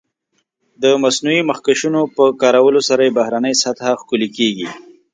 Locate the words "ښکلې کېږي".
4.01-4.67